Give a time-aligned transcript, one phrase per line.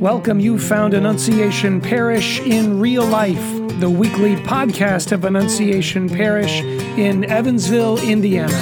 [0.00, 3.36] Welcome, you found Annunciation Parish in real life,
[3.80, 6.62] the weekly podcast of Annunciation Parish
[6.96, 8.56] in Evansville, Indiana.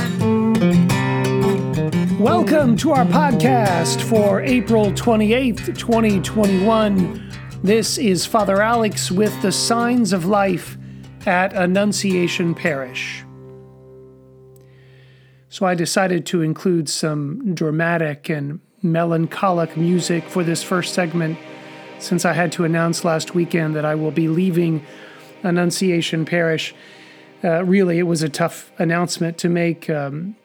[2.18, 7.30] Welcome to our podcast for April 28th, 2021.
[7.62, 10.76] This is Father Alex with the Signs of Life
[11.24, 13.24] at Annunciation Parish.
[15.48, 21.38] So I decided to include some dramatic and melancholic music for this first segment
[21.98, 24.84] since I had to announce last weekend that I will be leaving
[25.42, 26.74] Annunciation Parish.
[27.42, 30.36] Uh, really, it was a tough announcement to make, um,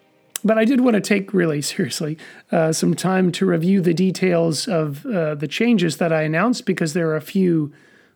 [0.43, 2.17] but I did want to take really seriously
[2.51, 6.93] uh, some time to review the details of uh, the changes that I announced because
[6.93, 7.71] there are a few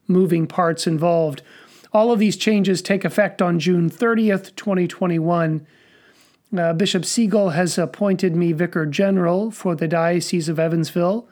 [0.07, 1.41] moving parts involved.
[1.93, 5.65] All of these changes take effect on June 30th, 2021.
[6.55, 11.27] Uh, Bishop Siegel has appointed me Vicar General for the Diocese of Evansville.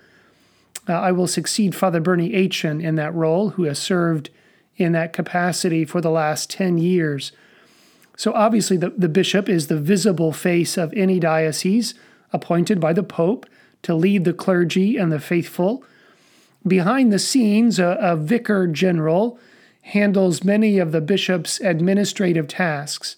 [0.87, 4.29] Uh, I will succeed Father Bernie Etienne in that role, who has served
[4.75, 7.31] in that capacity for the last 10 years.
[8.17, 11.95] So, obviously, the, the bishop is the visible face of any diocese
[12.33, 13.45] appointed by the Pope
[13.83, 15.83] to lead the clergy and the faithful.
[16.67, 19.39] Behind the scenes, a, a vicar general
[19.81, 23.15] handles many of the bishop's administrative tasks.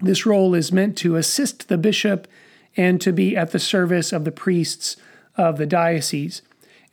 [0.00, 2.28] This role is meant to assist the bishop
[2.76, 4.96] and to be at the service of the priests
[5.36, 6.42] of the diocese.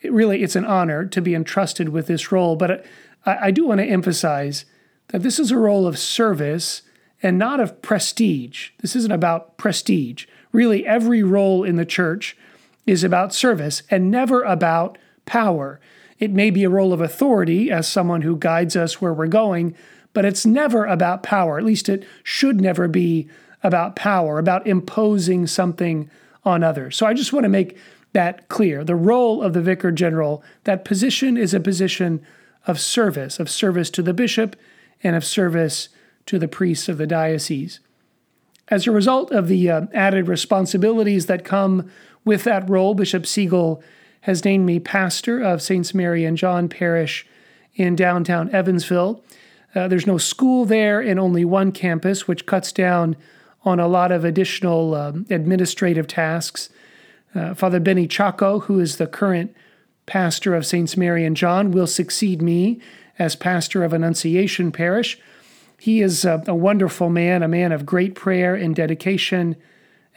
[0.02, 2.86] It really, it's an honor to be entrusted with this role, but
[3.26, 4.66] I, I do want to emphasize
[5.10, 6.82] that this is a role of service
[7.22, 8.70] and not of prestige.
[8.80, 10.26] This isn't about prestige.
[10.52, 12.38] Really, every role in the church
[12.86, 15.80] is about service and never about power.
[16.20, 19.76] It may be a role of authority as someone who guides us where we're going,
[20.16, 21.60] but it's never about power.
[21.60, 23.28] At least it should never be
[23.62, 26.10] about power, about imposing something
[26.44, 26.96] on others.
[26.96, 27.78] So I just want to make
[28.14, 28.84] that clear.
[28.84, 32.26] The role of the vicar general, that position is a position
[32.66, 34.56] of service, of service to the bishop
[35.04, 35.90] and of service
[36.28, 37.82] to the priests of the diocese.
[38.70, 41.92] As a result of the uh, added responsibilities that come
[42.24, 43.84] with that role, Bishop Siegel
[44.22, 47.28] has named me pastor of Saints Mary and John Parish
[47.76, 49.22] in downtown Evansville.
[49.76, 53.16] Uh, there's no school there and only one campus, which cuts down
[53.64, 56.70] on a lot of additional um, administrative tasks.
[57.34, 59.54] Uh, Father Benny Chaco, who is the current
[60.06, 62.80] pastor of Saints Mary and John, will succeed me
[63.20, 65.20] as pastor of Annunciation Parish.
[65.80, 69.56] He is a, a wonderful man, a man of great prayer and dedication,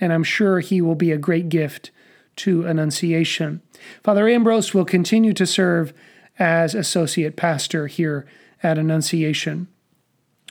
[0.00, 1.90] and I'm sure he will be a great gift
[2.36, 3.62] to Annunciation.
[4.04, 5.92] Father Ambrose will continue to serve
[6.38, 8.26] as associate pastor here
[8.62, 9.68] at Annunciation.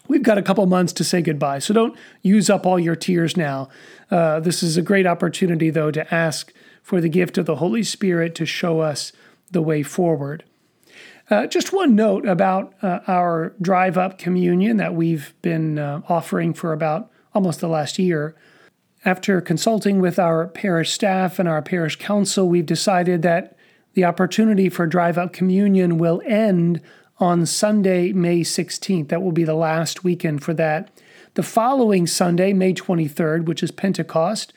[0.07, 3.35] We've got a couple months to say goodbye, so don't use up all your tears
[3.35, 3.69] now.
[4.09, 7.83] Uh, this is a great opportunity, though, to ask for the gift of the Holy
[7.83, 9.11] Spirit to show us
[9.51, 10.43] the way forward.
[11.29, 16.53] Uh, just one note about uh, our drive up communion that we've been uh, offering
[16.53, 18.33] for about almost the last year.
[19.03, 23.57] After consulting with our parish staff and our parish council, we've decided that
[23.93, 26.81] the opportunity for drive up communion will end
[27.19, 29.09] on Sunday, May 16th.
[29.09, 30.89] That will be the last weekend for that.
[31.33, 34.53] The following Sunday, May 23rd, which is Pentecost,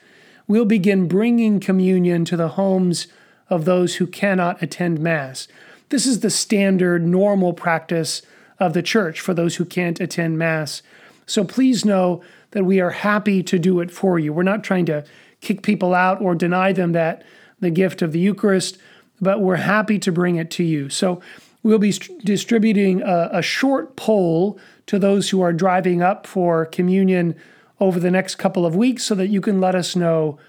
[0.47, 3.07] we'll begin bringing communion to the homes
[3.49, 5.47] of those who cannot attend Mass.
[5.89, 8.21] This is the standard, normal practice
[8.59, 10.81] of the church for those who can't attend Mass.
[11.25, 14.33] So please know that we are happy to do it for you.
[14.33, 15.03] We're not trying to
[15.41, 17.23] kick people out or deny them that
[17.59, 18.77] the gift of the Eucharist,
[19.19, 20.89] but we're happy to bring it to you.
[20.89, 21.21] So
[21.63, 24.57] We'll be st- distributing a, a short poll
[24.87, 27.35] to those who are driving up for communion
[27.79, 30.39] over the next couple of weeks so that you can let us know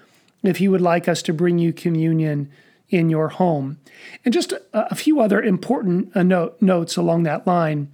[0.43, 2.51] if you would like us to bring you communion
[2.89, 3.79] in your home.
[4.23, 7.89] And just a, a few other important uh, note, notes along that line.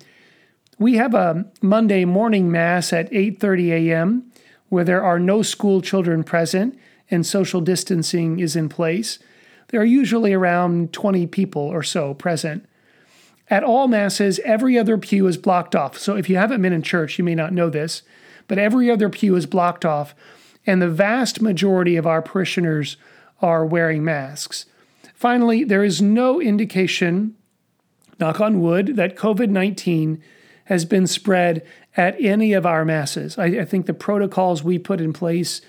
[0.78, 4.32] We have a Monday morning mass at 8:30 a.m.
[4.70, 6.78] where there are no school children present
[7.12, 9.20] and social distancing is in place.
[9.70, 12.66] There are usually around 20 people or so present.
[13.50, 15.98] At all Masses, every other pew is blocked off.
[15.98, 18.04] So if you haven't been in church, you may not know this,
[18.48, 20.14] but every other pew is blocked off,
[20.66, 22.98] and the vast majority of our parishioners
[23.42, 24.66] are wearing masks.
[25.16, 27.36] Finally, there is no indication,
[28.20, 30.22] knock on wood, that COVID 19
[30.66, 31.66] has been spread
[31.98, 33.38] at any of our masses.
[33.38, 35.62] I, I, think the protocols we put in place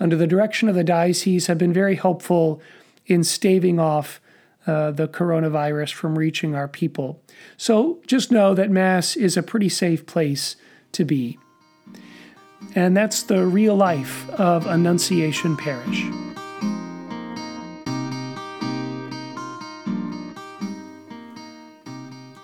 [0.00, 2.62] under the direction of the diocese have been very helpful
[3.06, 4.20] in staving off
[4.68, 7.22] uh, the coronavirus from reaching our people.
[7.56, 10.56] So just know that Mass is a pretty safe place
[10.92, 11.38] to be.
[12.74, 16.04] And that's the real life of Annunciation Parish.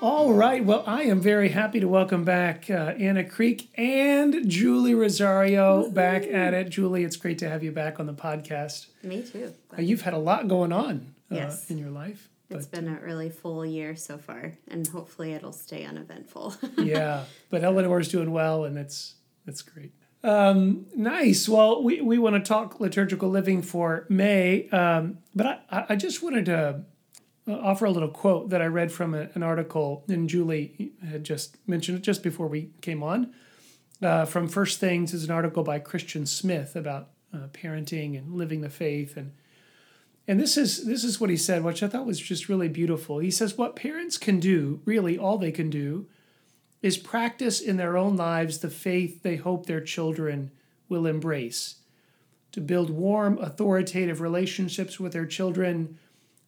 [0.01, 0.65] All right.
[0.65, 5.93] Well, I am very happy to welcome back uh, Anna Creek and Julie Rosario Woo-hoo.
[5.93, 6.69] back at it.
[6.71, 8.87] Julie, it's great to have you back on the podcast.
[9.03, 9.55] Me too.
[9.77, 11.71] Uh, you've had a lot going on yes.
[11.71, 12.29] in your life.
[12.51, 16.55] It's been a really full year so far, and hopefully it'll stay uneventful.
[16.79, 19.93] yeah, but Eleanor's doing well, and it's that's great.
[20.23, 21.49] Um, nice.
[21.49, 26.23] Well, we, we want to talk liturgical living for May, um, but I, I just
[26.23, 26.85] wanted to
[27.47, 31.25] uh, offer a little quote that I read from a, an article, and Julie had
[31.25, 33.35] just mentioned it just before we came on.
[34.03, 38.63] Uh, from First Things is an article by Christian Smith about uh, parenting and living
[38.63, 39.33] the faith, and
[40.27, 43.19] and this is this is what he said, which I thought was just really beautiful.
[43.19, 46.07] He says, "What parents can do, really, all they can do,
[46.83, 50.51] is practice in their own lives the faith they hope their children
[50.89, 51.77] will embrace."
[52.53, 55.99] To build warm, authoritative relationships with their children,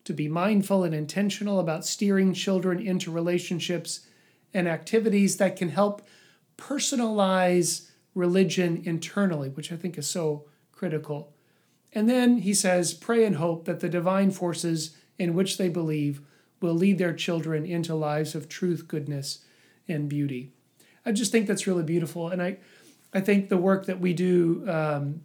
[0.05, 4.07] to be mindful and intentional about steering children into relationships
[4.55, 6.07] and activities that can help
[6.57, 11.36] personalize religion internally, which I think is so critical.
[11.93, 16.21] And then he says, pray and hope that the divine forces in which they believe
[16.61, 19.45] will lead their children into lives of truth, goodness,
[19.89, 20.53] and beauty.
[21.05, 22.29] I just think that's really beautiful.
[22.29, 22.59] And I,
[23.15, 25.23] I think the work that we do um,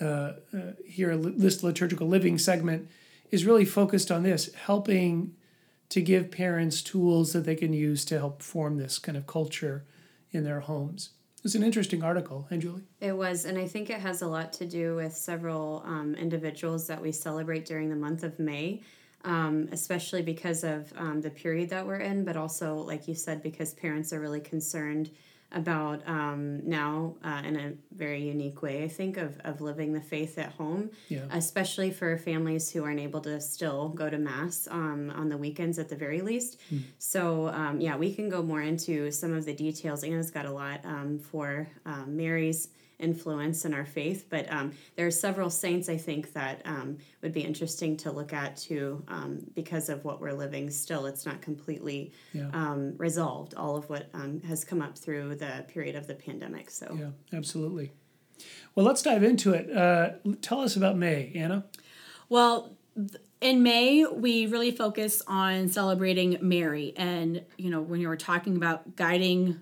[0.00, 2.88] uh, uh, here, this liturgical living segment,
[3.30, 5.34] is really focused on this, helping
[5.88, 9.84] to give parents tools that they can use to help form this kind of culture
[10.30, 11.10] in their homes.
[11.44, 12.82] It's an interesting article, and Julie?
[13.00, 16.86] It was, and I think it has a lot to do with several um, individuals
[16.86, 18.80] that we celebrate during the month of May,
[19.24, 23.42] um, especially because of um, the period that we're in, but also, like you said,
[23.42, 25.10] because parents are really concerned
[25.54, 30.00] about um, now uh, in a very unique way, I think, of, of living the
[30.00, 31.24] faith at home, yeah.
[31.30, 35.78] especially for families who aren't able to still go to Mass um, on the weekends
[35.78, 36.58] at the very least.
[36.72, 36.82] Mm.
[36.98, 40.04] So, um, yeah, we can go more into some of the details.
[40.04, 42.68] Anna's got a lot um, for um, Mary's
[43.02, 44.26] influence in our faith.
[44.30, 48.32] But um, there are several saints I think that um, would be interesting to look
[48.32, 51.06] at too, um, because of what we're living still.
[51.06, 52.48] It's not completely yeah.
[52.52, 56.70] Um, resolved, all of what um, has come up through the period of the pandemic.
[56.70, 57.92] So, yeah, absolutely.
[58.74, 59.70] Well, let's dive into it.
[59.70, 60.10] Uh,
[60.40, 61.64] tell us about May, Anna.
[62.28, 62.76] Well,
[63.40, 66.94] in May, we really focus on celebrating Mary.
[66.96, 69.60] And, you know, when you were talking about guiding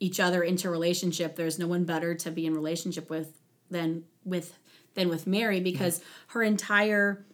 [0.00, 3.40] each other into relationship there's no one better to be in relationship with
[3.70, 4.58] than with
[4.94, 7.24] than with mary because her entire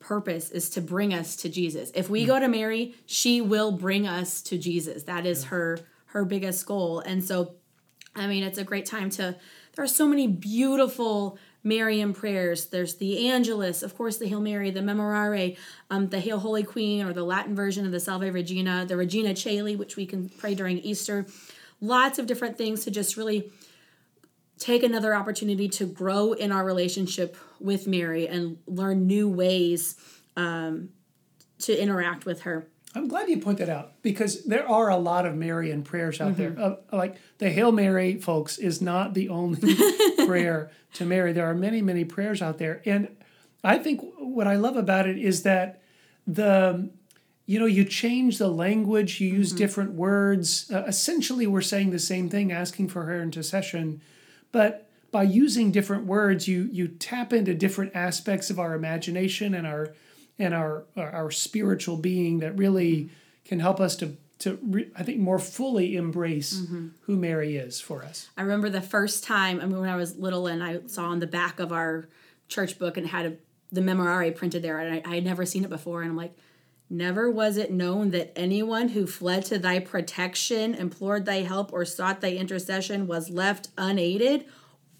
[0.00, 1.92] purpose is to bring us to jesus.
[1.94, 5.04] If we go to mary she will bring us to jesus.
[5.04, 7.00] That is her her biggest goal.
[7.00, 7.54] And so
[8.14, 9.36] i mean it's a great time to
[9.74, 12.66] there are so many beautiful Marian prayers.
[12.66, 15.56] There's the Angelus, of course, the Hail Mary, the Memorare,
[15.90, 19.32] um, the Hail Holy Queen, or the Latin version of the Salve Regina, the Regina
[19.34, 21.26] Caeli, which we can pray during Easter
[21.82, 23.52] lots of different things to just really
[24.58, 29.96] take another opportunity to grow in our relationship with Mary and learn new ways
[30.36, 30.90] um,
[31.58, 32.68] to interact with her.
[32.94, 36.34] I'm glad you point that out because there are a lot of Marian prayers out
[36.34, 36.54] mm-hmm.
[36.54, 36.78] there.
[36.92, 39.74] Uh, like the Hail Mary, folks, is not the only
[40.26, 41.32] prayer to Mary.
[41.32, 42.82] There are many, many prayers out there.
[42.84, 43.08] And
[43.64, 45.82] I think what I love about it is that
[46.26, 46.90] the
[47.46, 49.58] you know you change the language you use mm-hmm.
[49.58, 54.00] different words uh, essentially we're saying the same thing asking for her intercession
[54.52, 59.66] but by using different words you you tap into different aspects of our imagination and
[59.66, 59.92] our
[60.38, 63.08] and our our spiritual being that really
[63.44, 66.88] can help us to to re, I think more fully embrace mm-hmm.
[67.02, 68.28] who Mary is for us.
[68.36, 71.20] I remember the first time I mean when I was little and I saw on
[71.20, 72.08] the back of our
[72.48, 73.36] church book and had a,
[73.70, 76.36] the memorare printed there and I, I had never seen it before and I'm like
[76.92, 81.86] Never was it known that anyone who fled to thy protection, implored thy help, or
[81.86, 84.44] sought thy intercession was left unaided.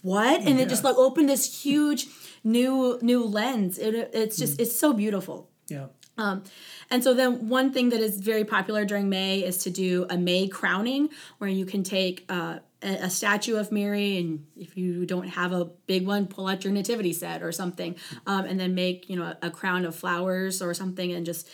[0.01, 0.41] What?
[0.41, 2.07] And it just like opened this huge
[2.43, 3.79] new new lens.
[3.79, 4.63] It, it's just mm.
[4.63, 5.51] it's so beautiful.
[5.69, 5.89] Yeah.
[6.17, 6.45] Um,
[6.91, 10.17] and so then one thing that is very popular during May is to do a
[10.17, 15.05] May crowning, where you can take uh, a, a, statue of Mary, and if you
[15.05, 17.97] don't have a big one, pull out your nativity set or something,
[18.27, 21.51] um, and then make you know a, a crown of flowers or something, and just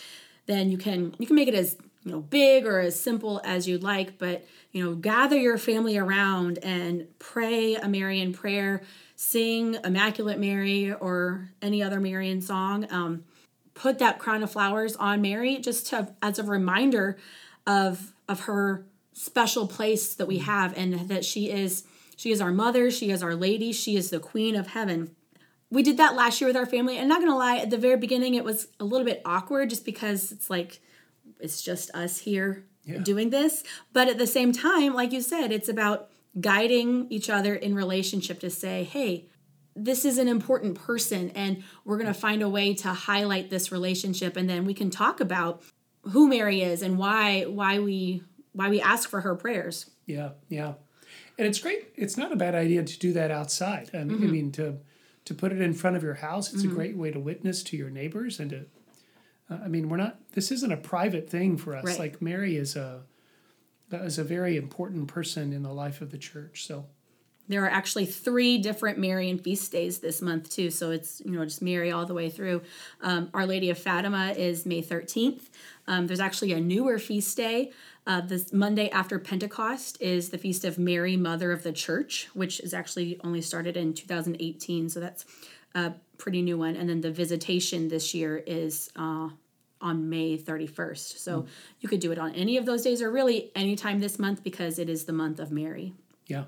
[0.48, 3.68] then you can you can make it as you know big or as simple as
[3.68, 8.82] you'd like but you know gather your family around and pray a marian prayer
[9.14, 12.86] sing immaculate mary or any other marian song.
[12.90, 13.24] Um,
[13.74, 17.18] put that crown of flowers on mary just to, as a reminder
[17.66, 21.84] of of her special place that we have and that she is
[22.16, 25.14] she is our mother she is our lady she is the queen of heaven
[25.70, 27.96] we did that last year with our family and not gonna lie at the very
[27.96, 30.80] beginning it was a little bit awkward just because it's like
[31.40, 32.98] it's just us here yeah.
[32.98, 33.62] doing this.
[33.92, 36.10] But at the same time, like you said, it's about
[36.40, 39.26] guiding each other in relationship to say, hey,
[39.76, 43.70] this is an important person and we're going to find a way to highlight this
[43.70, 45.62] relationship and then we can talk about
[46.02, 48.22] who Mary is and why why we
[48.52, 49.90] why we ask for her prayers.
[50.06, 50.74] Yeah, yeah.
[51.38, 51.92] And it's great.
[51.94, 53.90] It's not a bad idea to do that outside.
[53.94, 54.24] I mean, mm-hmm.
[54.24, 54.78] I mean to
[55.28, 56.52] to put it in front of your house.
[56.52, 56.72] It's mm-hmm.
[56.72, 58.64] a great way to witness to your neighbors and to.
[59.50, 60.18] Uh, I mean, we're not.
[60.32, 61.84] This isn't a private thing for us.
[61.84, 61.98] Right.
[61.98, 63.02] Like Mary is a
[63.92, 66.66] is a very important person in the life of the church.
[66.66, 66.86] So.
[67.48, 71.44] There are actually three different Marian feast days this month too, so it's you know
[71.44, 72.62] just Mary all the way through.
[73.00, 75.50] Um, Our Lady of Fatima is May thirteenth.
[75.86, 77.72] Um, there's actually a newer feast day
[78.08, 82.58] uh, this Monday after Pentecost is the Feast of Mary, Mother of the Church, which
[82.60, 84.88] is actually only started in 2018.
[84.88, 85.26] So that's
[85.74, 86.74] a pretty new one.
[86.74, 89.28] And then the Visitation this year is uh,
[89.82, 91.18] on May 31st.
[91.18, 91.48] So mm.
[91.80, 94.78] you could do it on any of those days or really anytime this month because
[94.78, 95.92] it is the month of Mary.
[96.26, 96.44] Yeah,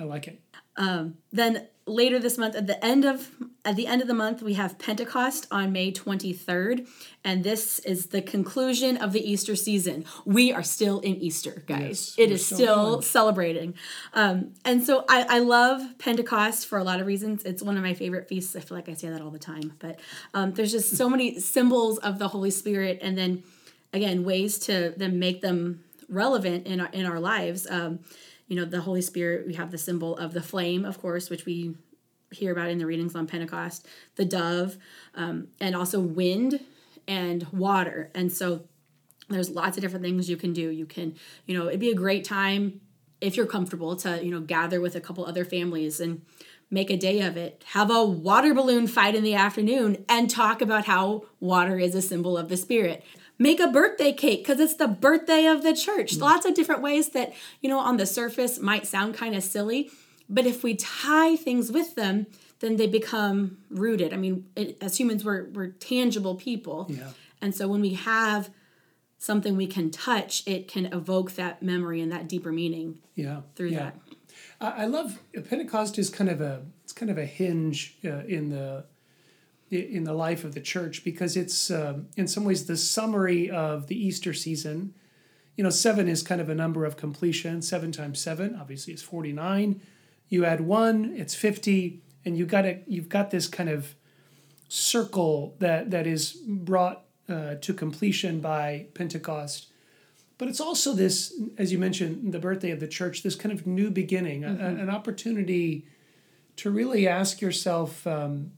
[0.00, 0.40] I like it.
[0.76, 3.30] Um, then later this month at the end of
[3.64, 6.86] at the end of the month we have pentecost on may 23rd
[7.24, 10.04] and this is the conclusion of the easter season.
[10.24, 12.14] We are still in easter guys.
[12.16, 13.74] Yes, it is still celebrating.
[14.14, 17.44] Um, and so I, I love pentecost for a lot of reasons.
[17.44, 18.56] It's one of my favorite feasts.
[18.56, 20.00] I feel like i say that all the time but
[20.32, 23.42] um, there's just so many symbols of the holy spirit and then
[23.92, 27.66] again ways to then make them relevant in our in our lives.
[27.70, 28.00] Um,
[28.50, 31.46] you know, the Holy Spirit, we have the symbol of the flame, of course, which
[31.46, 31.76] we
[32.32, 34.76] hear about in the readings on Pentecost, the dove,
[35.14, 36.58] um, and also wind
[37.06, 38.10] and water.
[38.12, 38.64] And so
[39.28, 40.68] there's lots of different things you can do.
[40.68, 41.14] You can,
[41.46, 42.80] you know, it'd be a great time
[43.20, 46.22] if you're comfortable to, you know, gather with a couple other families and
[46.72, 47.62] make a day of it.
[47.68, 52.02] Have a water balloon fight in the afternoon and talk about how water is a
[52.02, 53.04] symbol of the Spirit
[53.40, 56.14] make a birthday cake because it's the birthday of the church.
[56.14, 56.20] Mm.
[56.20, 59.90] Lots of different ways that, you know, on the surface might sound kind of silly,
[60.28, 62.26] but if we tie things with them,
[62.60, 64.12] then they become rooted.
[64.12, 66.86] I mean, it, as humans, we're, we're tangible people.
[66.90, 67.10] Yeah.
[67.40, 68.50] And so when we have
[69.16, 72.98] something we can touch, it can evoke that memory and that deeper meaning.
[73.14, 73.40] Yeah.
[73.56, 73.78] Through yeah.
[73.78, 74.00] that.
[74.60, 75.18] I love
[75.48, 78.84] Pentecost is kind of a it's kind of a hinge uh, in the
[79.70, 83.86] in the life of the church because it's um, in some ways the summary of
[83.86, 84.94] the Easter season.
[85.56, 87.62] You know, seven is kind of a number of completion.
[87.62, 89.80] Seven times seven, obviously, is forty-nine.
[90.28, 92.84] You add one, it's fifty, and you got it.
[92.86, 93.94] You've got this kind of
[94.68, 99.66] circle that that is brought uh, to completion by Pentecost.
[100.38, 103.22] But it's also this, as you mentioned, the birthday of the church.
[103.22, 104.62] This kind of new beginning, mm-hmm.
[104.62, 105.84] a, an opportunity
[106.56, 108.06] to really ask yourself.
[108.06, 108.52] Um,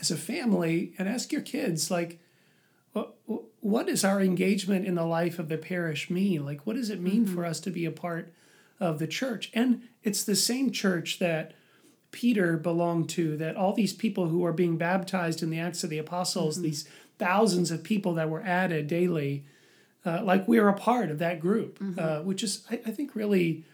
[0.00, 2.20] as a family and ask your kids like
[2.92, 3.14] what,
[3.60, 7.00] what does our engagement in the life of the parish mean like what does it
[7.00, 7.34] mean mm-hmm.
[7.34, 8.32] for us to be a part
[8.80, 11.52] of the church and it's the same church that
[12.10, 15.90] peter belonged to that all these people who are being baptized in the acts of
[15.90, 16.64] the apostles mm-hmm.
[16.64, 16.88] these
[17.18, 19.44] thousands of people that were added daily
[20.06, 21.98] uh, like we're a part of that group mm-hmm.
[21.98, 23.64] uh, which is I, I, think really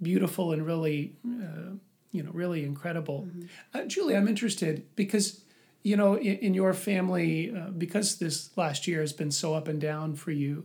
[0.00, 1.74] beautiful and really uh,
[2.10, 3.46] you know really incredible mm-hmm.
[3.74, 5.42] uh, julie i'm interested because
[5.82, 9.68] you know, in, in your family, uh, because this last year has been so up
[9.68, 10.64] and down for you,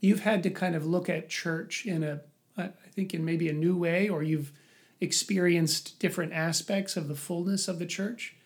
[0.00, 2.20] you've had to kind of look at church in a,
[2.56, 4.52] I think, in maybe a new way, or you've
[5.00, 8.36] experienced different aspects of the fullness of the church.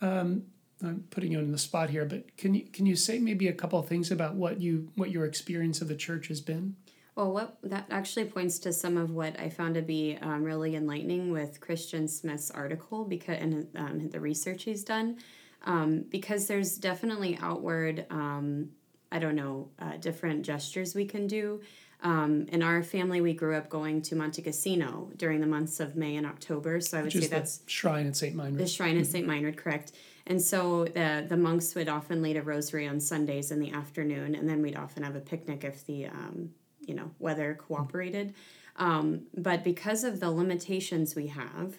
[0.00, 0.44] Um,
[0.82, 3.52] I'm putting you on the spot here, but can you can you say maybe a
[3.52, 6.76] couple of things about what you what your experience of the church has been?
[7.14, 10.76] Well, what that actually points to some of what I found to be um, really
[10.76, 15.18] enlightening with Christian Smith's article because and um, the research he's done,
[15.64, 18.70] um, because there's definitely outward, um,
[19.10, 21.60] I don't know, uh, different gestures we can do.
[22.02, 25.94] Um, in our family, we grew up going to Monte Cassino during the months of
[25.94, 26.80] May and October.
[26.80, 28.56] So I would Which say that's shrine at Saint Meinrad.
[28.56, 29.92] The shrine at Saint Meinrad, correct.
[30.26, 34.34] And so the the monks would often lead a rosary on Sundays in the afternoon,
[34.34, 36.50] and then we'd often have a picnic if the um,
[36.86, 38.34] you know weather cooperated.
[38.76, 41.76] Um, but because of the limitations we have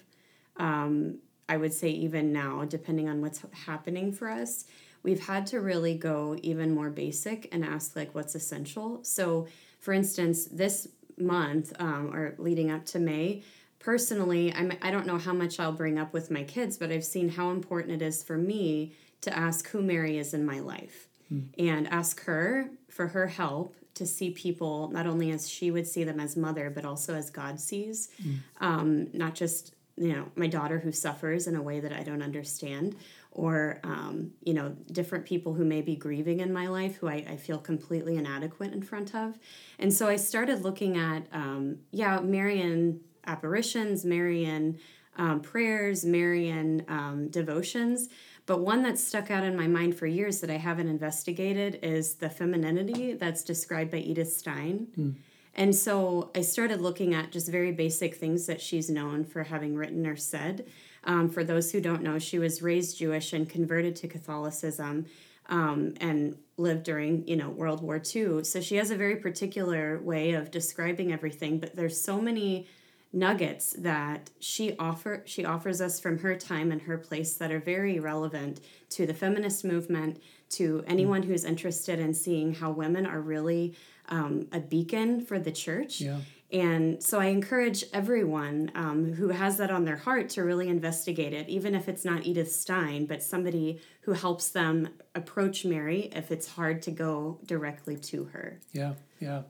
[0.58, 1.18] um,
[1.50, 4.66] i would say even now depending on what's happening for us
[5.04, 9.04] we've had to really go even more basic and ask like what's essential.
[9.04, 9.48] So
[9.80, 13.44] for instance this month um, or leading up to may
[13.78, 17.04] personally I'm, i don't know how much i'll bring up with my kids but i've
[17.04, 21.08] seen how important it is for me to ask who mary is in my life
[21.30, 21.42] hmm.
[21.60, 26.04] and ask her for her help to see people not only as she would see
[26.04, 28.10] them as mother, but also as God sees.
[28.22, 28.38] Mm.
[28.60, 32.24] Um, not just you know my daughter who suffers in a way that I don't
[32.24, 32.96] understand,
[33.32, 37.26] or um, you know different people who may be grieving in my life who I,
[37.30, 39.38] I feel completely inadequate in front of,
[39.78, 44.80] and so I started looking at um, yeah Marian apparitions, Marian
[45.18, 48.10] um, prayers, Marian um, devotions.
[48.46, 52.16] But one that stuck out in my mind for years that I haven't investigated is
[52.16, 54.88] the femininity that's described by Edith Stein.
[54.98, 55.16] Mm.
[55.56, 59.76] And so I started looking at just very basic things that she's known for having
[59.76, 60.66] written or said.
[61.06, 65.06] Um, for those who don't know, she was raised Jewish and converted to Catholicism
[65.50, 68.44] um, and lived during you know World War II.
[68.44, 71.60] So she has a very particular way of describing everything.
[71.60, 72.68] But there's so many
[73.14, 77.60] nuggets that she offer she offers us from her time and her place that are
[77.60, 83.22] very relevant to the feminist movement to anyone who's interested in seeing how women are
[83.22, 83.76] really
[84.10, 86.02] um, a beacon for the church.
[86.02, 86.18] Yeah.
[86.52, 91.34] and so i encourage everyone um, who has that on their heart to really investigate
[91.34, 96.32] it even if it's not edith stein but somebody who helps them approach mary if
[96.32, 98.60] it's hard to go directly to her.
[98.72, 99.44] Yeah yeah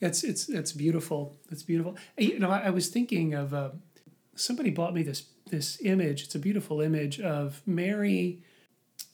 [0.00, 1.36] it's it's it's beautiful.
[1.50, 1.96] It's beautiful.
[2.16, 3.70] You know, I, I was thinking of uh,
[4.34, 6.24] somebody bought me this this image.
[6.24, 8.42] It's a beautiful image of Mary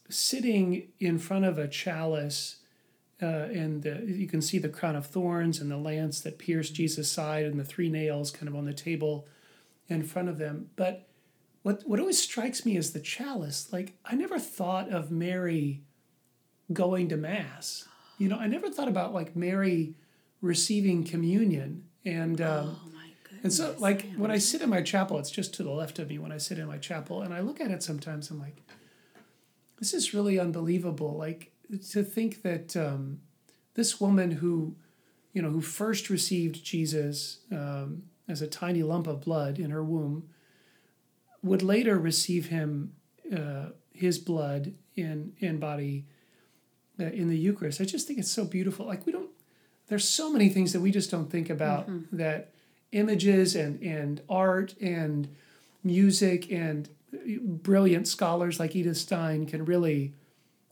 [0.09, 2.57] sitting in front of a chalice,
[3.23, 6.75] uh, and the, you can see the crown of thorns and the lance that pierced
[6.75, 9.27] Jesus' side, and the three nails kind of on the table
[9.89, 10.71] in front of them.
[10.77, 11.09] But
[11.63, 13.73] what what always strikes me is the chalice.
[13.73, 15.83] Like I never thought of Mary
[16.73, 17.89] going to mass.
[18.19, 19.97] You know, I never thought about like Mary
[20.45, 21.85] receiving communion.
[22.05, 22.91] And um, oh
[23.43, 26.09] and so like when I sit in my chapel, it's just to the left of
[26.09, 28.31] me when I sit in my chapel, and I look at it sometimes.
[28.31, 28.63] I'm like,
[29.79, 31.17] this is really unbelievable.
[31.17, 31.53] Like
[31.91, 33.21] to think that um,
[33.75, 34.77] this woman who,
[35.33, 39.85] you know, who first received Jesus um, as a tiny lump of blood in her
[39.85, 40.29] womb,
[41.43, 42.95] would later receive him,
[43.35, 46.07] uh, his blood in in body,
[47.01, 47.81] uh, in the Eucharist.
[47.81, 48.87] I just think it's so beautiful.
[48.87, 49.24] Like we don't
[49.89, 52.17] there's so many things that we just don't think about mm-hmm.
[52.17, 52.53] that
[52.93, 55.29] images and and art and
[55.83, 56.89] music and
[57.43, 60.15] brilliant scholars like Edith Stein can really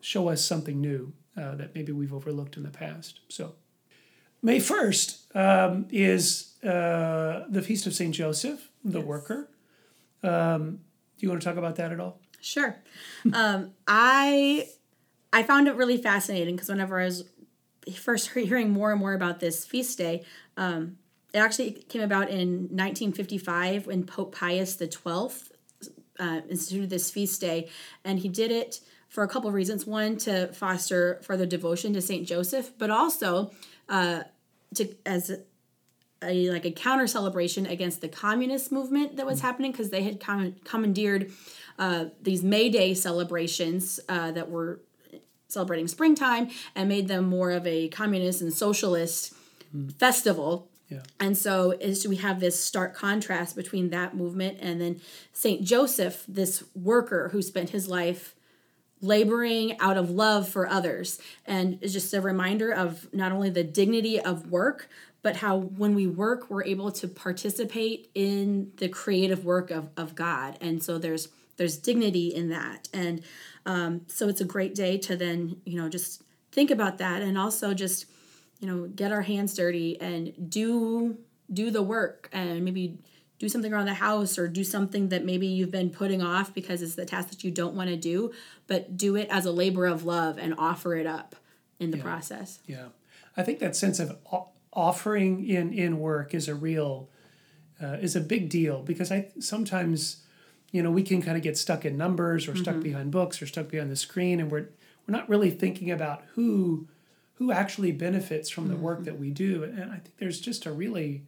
[0.01, 3.21] show us something new uh, that maybe we've overlooked in the past.
[3.29, 3.55] So,
[4.43, 8.15] May 1st um, is uh, the Feast of St.
[8.15, 9.07] Joseph, the yes.
[9.07, 9.49] worker.
[10.23, 10.81] Um,
[11.19, 12.19] do you want to talk about that at all?
[12.41, 12.77] Sure.
[13.33, 14.69] um, I
[15.33, 17.25] I found it really fascinating because whenever I was
[17.91, 20.25] first hearing more and more about this feast day,
[20.57, 20.99] um,
[21.33, 25.31] it actually came about in 1955 when Pope Pius XII
[26.21, 27.69] uh, instituted this feast day,
[28.05, 29.87] and he did it for a couple of reasons.
[29.87, 33.51] One, to foster further devotion to Saint Joseph, but also
[33.89, 34.25] uh,
[34.75, 35.31] to as
[36.23, 40.21] a like a counter celebration against the communist movement that was happening because they had
[40.21, 41.33] com- commandeered
[41.79, 44.81] uh, these May Day celebrations uh, that were
[45.53, 49.35] celebrating springtime and made them more of a communist and socialist
[49.75, 49.93] mm.
[49.95, 50.69] festival.
[50.89, 51.03] Yeah.
[51.21, 55.01] And so is we have this stark contrast between that movement and then
[55.33, 58.35] Saint Joseph, this worker who spent his life
[59.01, 61.21] laboring out of love for others.
[61.45, 64.89] And it's just a reminder of not only the dignity of work,
[65.23, 70.15] but how when we work, we're able to participate in the creative work of, of
[70.15, 70.57] God.
[70.61, 72.89] And so there's there's dignity in that.
[72.93, 73.23] And
[73.67, 77.39] um, so it's a great day to then, you know, just think about that and
[77.39, 78.07] also just,
[78.61, 81.19] you know, get our hands dirty and do
[81.53, 82.99] do the work and maybe
[83.39, 86.81] do something around the house or do something that maybe you've been putting off because
[86.81, 88.33] it's the task that you don't want to do,
[88.69, 91.35] but do it as a labor of love and offer it up
[91.81, 92.03] in the yeah.
[92.05, 92.61] process.
[92.67, 92.87] Yeah.
[93.37, 94.17] I think that sense of
[94.73, 97.09] offering in in work is a real
[97.83, 100.25] uh, is a big deal because I sometimes
[100.73, 102.83] you know we can kind of get stuck in numbers or stuck mm-hmm.
[102.83, 104.69] behind books or stuck behind the screen and we're
[105.07, 106.89] we're not really thinking about who
[107.35, 108.83] who actually benefits from the mm-hmm.
[108.83, 111.23] work that we do and i think there's just a really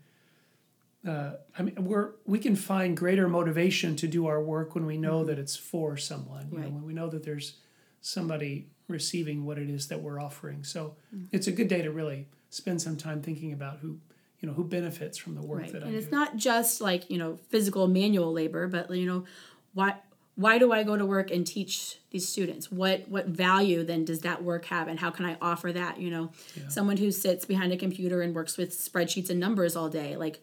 [1.07, 4.97] uh, I mean, we're we can find greater motivation to do our work when we
[4.97, 5.27] know mm-hmm.
[5.29, 6.49] that it's for someone.
[6.51, 6.67] You right.
[6.67, 7.57] know, when we know that there's
[8.01, 10.65] somebody receiving what it is that we're offering.
[10.65, 11.27] So mm-hmm.
[11.33, 13.99] it's a good day to really spend some time thinking about who
[14.45, 15.73] you know who benefits from the work right.
[15.73, 15.95] that and I do.
[15.95, 19.25] And it's not just like you know physical manual labor, but you know
[19.73, 19.95] why
[20.35, 22.71] why do I go to work and teach these students?
[22.71, 25.99] What what value then does that work have, and how can I offer that?
[25.99, 26.69] You know, yeah.
[26.69, 30.43] someone who sits behind a computer and works with spreadsheets and numbers all day, like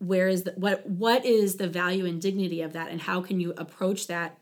[0.00, 3.38] where is the what what is the value and dignity of that, and how can
[3.38, 4.36] you approach that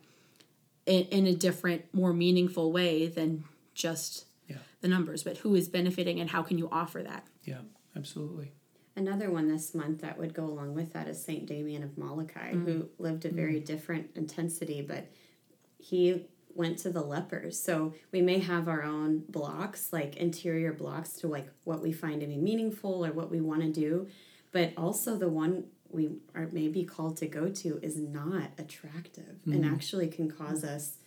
[0.86, 4.56] in, in a different, more meaningful way than just yeah.
[4.80, 5.22] the numbers?
[5.22, 7.26] But who is benefiting, and how can you offer that?
[7.44, 7.58] Yeah,
[7.94, 8.52] absolutely
[9.00, 12.52] Another one this month that would go along with that is Saint Damien of Molokai,
[12.52, 12.88] who mm.
[12.98, 13.32] lived a mm.
[13.32, 15.06] very different intensity, but
[15.78, 17.58] he went to the lepers.
[17.58, 22.20] So we may have our own blocks, like interior blocks to like what we find
[22.20, 24.06] to be meaningful or what we want to do,
[24.52, 29.64] but also the one we are maybe called to go to is not attractive and
[29.64, 29.72] mm.
[29.72, 30.98] actually can cause us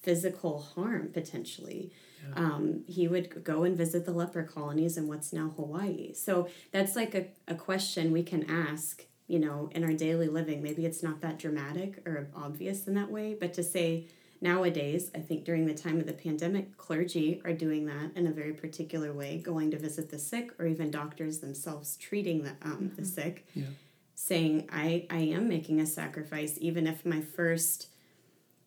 [0.00, 1.90] physical harm potentially.
[2.34, 6.12] Um, he would go and visit the leper colonies in what's now Hawaii.
[6.14, 10.62] So that's like a, a question we can ask, you know, in our daily living.
[10.62, 14.06] Maybe it's not that dramatic or obvious in that way, but to say
[14.40, 18.30] nowadays, I think during the time of the pandemic, clergy are doing that in a
[18.32, 22.92] very particular way, going to visit the sick or even doctors themselves treating the, um,
[22.96, 23.64] the sick, Yeah.
[24.14, 27.88] saying, I, I am making a sacrifice, even if my first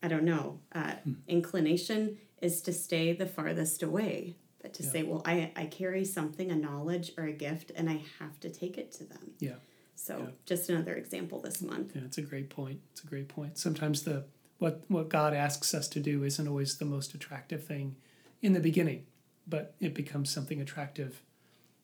[0.02, 0.96] I don't know, uh,
[1.30, 4.36] inclination is to stay the farthest away.
[4.62, 8.02] But to say, well, I, I carry something, a knowledge or a gift, and I
[8.20, 9.32] have to take it to them.
[9.40, 9.56] Yeah.
[9.96, 10.26] So Yeah.
[10.46, 11.94] just another example this month.
[11.96, 12.80] Yeah, it's a great point.
[12.92, 13.58] It's a great point.
[13.58, 14.26] Sometimes the
[14.60, 17.96] what what God asks us to do isn't always the most attractive thing
[18.42, 19.06] in the beginning,
[19.48, 21.22] but it becomes something attractive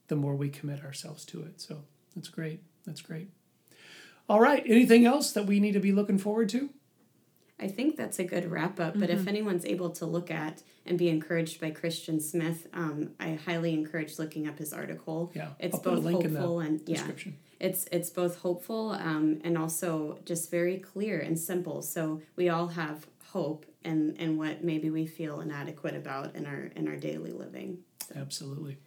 [0.07, 1.59] the more we commit ourselves to it.
[1.61, 1.83] So
[2.15, 2.63] that's great.
[2.85, 3.29] That's great.
[4.29, 4.63] All right.
[4.65, 6.69] Anything else that we need to be looking forward to?
[7.59, 8.97] I think that's a good wrap up.
[8.97, 13.33] But if anyone's able to look at and be encouraged by Christian Smith, um, I
[13.33, 15.31] highly encourage looking up his article.
[15.35, 17.07] Yeah, it's I'll put a both link in the hopeful and yeah,
[17.59, 21.81] it's it's both hopeful um, and also just very clear and simple.
[21.81, 26.71] So we all have hope and and what maybe we feel inadequate about in our
[26.75, 27.79] in our daily living.
[28.15, 28.77] Absolutely.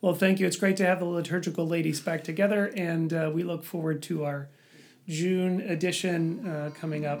[0.00, 0.46] Well, thank you.
[0.46, 4.24] It's great to have the liturgical ladies back together, and uh, we look forward to
[4.24, 4.48] our
[5.08, 7.20] June edition uh, coming up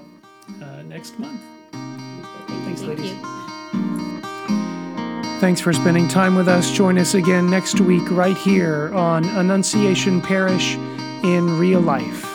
[0.62, 1.40] uh, next month.
[1.72, 3.10] Thanks, Thank ladies.
[3.10, 3.36] you.
[5.40, 6.70] Thanks for spending time with us.
[6.70, 10.76] Join us again next week, right here on Annunciation Parish
[11.22, 12.25] in Real Life.